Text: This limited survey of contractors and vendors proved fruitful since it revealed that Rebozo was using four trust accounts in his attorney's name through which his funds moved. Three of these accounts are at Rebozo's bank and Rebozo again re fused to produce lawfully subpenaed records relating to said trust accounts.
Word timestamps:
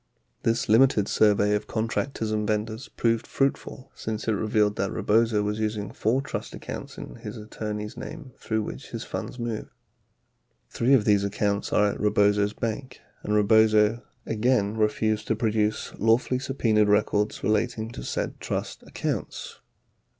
This 0.41 0.67
limited 0.67 1.07
survey 1.07 1.53
of 1.53 1.67
contractors 1.67 2.31
and 2.31 2.47
vendors 2.47 2.89
proved 2.89 3.27
fruitful 3.27 3.91
since 3.93 4.27
it 4.27 4.31
revealed 4.31 4.75
that 4.77 4.91
Rebozo 4.91 5.43
was 5.43 5.59
using 5.59 5.91
four 5.91 6.23
trust 6.23 6.55
accounts 6.55 6.97
in 6.97 7.17
his 7.17 7.37
attorney's 7.37 7.95
name 7.95 8.31
through 8.39 8.63
which 8.63 8.89
his 8.89 9.03
funds 9.03 9.37
moved. 9.37 9.69
Three 10.71 10.95
of 10.95 11.05
these 11.05 11.23
accounts 11.23 11.71
are 11.71 11.85
at 11.91 11.99
Rebozo's 11.99 12.53
bank 12.53 12.99
and 13.21 13.35
Rebozo 13.35 14.01
again 14.25 14.75
re 14.75 14.87
fused 14.87 15.27
to 15.27 15.35
produce 15.35 15.93
lawfully 15.99 16.39
subpenaed 16.39 16.87
records 16.87 17.43
relating 17.43 17.91
to 17.91 18.01
said 18.01 18.39
trust 18.39 18.81
accounts. 18.81 19.59